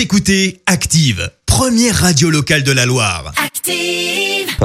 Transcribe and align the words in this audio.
Vous 0.00 0.04
écoutez 0.04 0.62
Active, 0.64 1.30
première 1.44 1.94
radio 1.94 2.30
locale 2.30 2.62
de 2.62 2.72
la 2.72 2.86
Loire. 2.86 3.34
Active. 3.36 4.56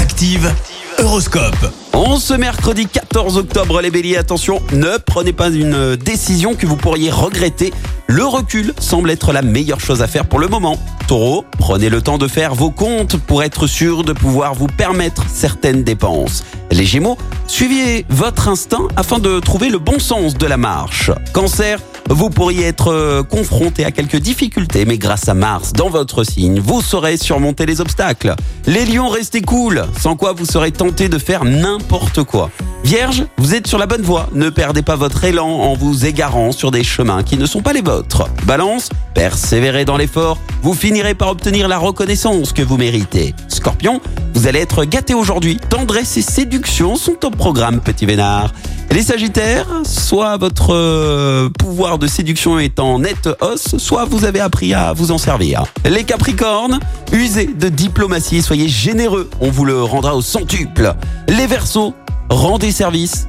Active, 0.00 0.50
Horoscope. 0.98 1.74
En 1.92 2.16
ce 2.18 2.32
mercredi 2.32 2.86
14 2.86 3.36
octobre, 3.36 3.82
les 3.82 3.90
béliers, 3.90 4.16
attention, 4.16 4.62
ne 4.72 4.96
prenez 4.96 5.34
pas 5.34 5.50
une 5.50 5.96
décision 5.96 6.54
que 6.54 6.66
vous 6.66 6.78
pourriez 6.78 7.10
regretter. 7.10 7.74
Le 8.06 8.24
recul 8.24 8.72
semble 8.78 9.10
être 9.10 9.34
la 9.34 9.42
meilleure 9.42 9.80
chose 9.80 10.00
à 10.00 10.06
faire 10.06 10.24
pour 10.24 10.38
le 10.38 10.48
moment. 10.48 10.78
Taureau, 11.06 11.44
prenez 11.58 11.90
le 11.90 12.00
temps 12.00 12.16
de 12.16 12.26
faire 12.26 12.54
vos 12.54 12.70
comptes 12.70 13.18
pour 13.18 13.42
être 13.42 13.66
sûr 13.66 14.04
de 14.04 14.14
pouvoir 14.14 14.54
vous 14.54 14.68
permettre 14.68 15.22
certaines 15.28 15.84
dépenses. 15.84 16.44
Les 16.70 16.86
Gémeaux, 16.86 17.18
suivez 17.46 18.06
votre 18.08 18.48
instinct 18.48 18.88
afin 18.96 19.18
de 19.18 19.38
trouver 19.38 19.68
le 19.68 19.78
bon 19.78 19.98
sens 19.98 20.32
de 20.32 20.46
la 20.46 20.56
marche. 20.56 21.10
Cancer, 21.34 21.78
vous 22.08 22.30
pourriez 22.30 22.64
être 22.66 22.92
euh, 22.92 23.22
confronté 23.22 23.84
à 23.84 23.90
quelques 23.90 24.16
difficultés, 24.16 24.84
mais 24.84 24.98
grâce 24.98 25.28
à 25.28 25.34
Mars 25.34 25.72
dans 25.72 25.88
votre 25.88 26.24
signe, 26.24 26.60
vous 26.60 26.80
saurez 26.80 27.16
surmonter 27.16 27.66
les 27.66 27.80
obstacles. 27.80 28.34
Les 28.66 28.84
lions, 28.84 29.08
restez 29.08 29.42
cool, 29.42 29.84
sans 30.00 30.16
quoi 30.16 30.32
vous 30.32 30.46
serez 30.46 30.72
tenté 30.72 31.08
de 31.08 31.18
faire 31.18 31.44
n'importe 31.44 32.22
quoi. 32.22 32.50
Vierge, 32.84 33.24
vous 33.38 33.54
êtes 33.54 33.66
sur 33.66 33.78
la 33.78 33.86
bonne 33.86 34.02
voie, 34.02 34.28
ne 34.32 34.48
perdez 34.48 34.82
pas 34.82 34.94
votre 34.94 35.24
élan 35.24 35.48
en 35.48 35.74
vous 35.74 36.06
égarant 36.06 36.52
sur 36.52 36.70
des 36.70 36.84
chemins 36.84 37.24
qui 37.24 37.36
ne 37.36 37.46
sont 37.46 37.62
pas 37.62 37.72
les 37.72 37.82
vôtres. 37.82 38.28
Balance, 38.44 38.90
persévérez 39.14 39.84
dans 39.84 39.96
l'effort, 39.96 40.38
vous 40.62 40.74
finirez 40.74 41.14
par 41.14 41.30
obtenir 41.30 41.66
la 41.66 41.78
reconnaissance 41.78 42.52
que 42.52 42.62
vous 42.62 42.76
méritez. 42.76 43.34
Scorpion, 43.48 44.00
vous 44.34 44.46
allez 44.46 44.60
être 44.60 44.84
gâté 44.84 45.14
aujourd'hui, 45.14 45.56
tendresse 45.56 46.16
et 46.16 46.22
séduction 46.22 46.94
sont 46.94 47.24
au 47.24 47.30
programme, 47.30 47.80
petit 47.80 48.06
vénard. 48.06 48.52
Les 48.90 49.02
Sagittaires, 49.02 49.66
soit 49.84 50.36
votre 50.36 50.74
euh, 50.74 51.48
pouvoir 51.50 51.98
de 51.98 52.06
séduction 52.06 52.58
est 52.58 52.78
en 52.78 53.00
nette 53.00 53.28
hausse, 53.40 53.76
soit 53.78 54.04
vous 54.04 54.24
avez 54.24 54.40
appris 54.40 54.74
à 54.74 54.92
vous 54.92 55.10
en 55.10 55.18
servir. 55.18 55.64
Les 55.84 56.04
Capricornes, 56.04 56.78
usez 57.12 57.46
de 57.46 57.68
diplomatie, 57.68 58.42
soyez 58.42 58.68
généreux, 58.68 59.28
on 59.40 59.50
vous 59.50 59.64
le 59.64 59.82
rendra 59.82 60.16
au 60.16 60.22
centuple. 60.22 60.94
Les 61.28 61.46
Verseaux, 61.46 61.94
rendez 62.30 62.72
service. 62.72 63.28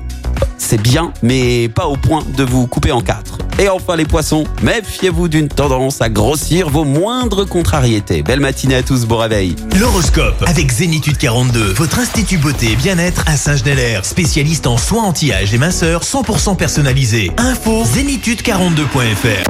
C'est 0.57 0.81
bien, 0.81 1.11
mais 1.21 1.69
pas 1.69 1.87
au 1.87 1.97
point 1.97 2.23
de 2.37 2.43
vous 2.43 2.67
couper 2.67 2.91
en 2.91 3.01
quatre. 3.01 3.37
Et 3.59 3.69
enfin 3.69 3.95
les 3.95 4.05
poissons, 4.05 4.43
méfiez-vous 4.61 5.27
d'une 5.27 5.47
tendance 5.47 5.99
à 6.01 6.09
grossir 6.09 6.69
vos 6.69 6.83
moindres 6.83 7.47
contrariétés. 7.47 8.21
Belle 8.21 8.39
matinée 8.39 8.75
à 8.75 8.83
tous, 8.83 9.05
bon 9.05 9.17
réveil. 9.17 9.55
L'horoscope 9.79 10.43
avec 10.45 10.71
Zénitude 10.71 11.17
42, 11.17 11.73
votre 11.73 11.97
institut 11.97 12.37
beauté 12.37 12.73
et 12.73 12.75
bien-être 12.75 13.23
à 13.25 13.35
Saint-Genélaire, 13.35 14.05
spécialiste 14.05 14.67
en 14.67 14.77
soins 14.77 15.03
anti-âge 15.03 15.53
et 15.55 15.57
minceur 15.57 16.03
100% 16.03 16.55
personnalisé. 16.55 17.31
Info 17.37 17.83
zénitude42.fr. 17.83 19.43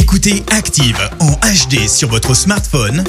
Écoutez 0.00 0.42
Active 0.50 0.98
en 1.20 1.32
HD 1.32 1.86
sur 1.88 2.08
votre 2.08 2.34
smartphone, 2.34 3.04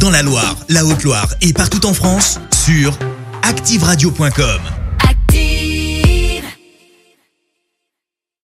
dans 0.00 0.10
la 0.10 0.22
Loire, 0.22 0.56
la 0.70 0.86
Haute-Loire 0.86 1.28
et 1.42 1.52
partout 1.52 1.84
en 1.84 1.92
France, 1.92 2.40
sur 2.64 2.96
activeradio.com. 3.42 4.73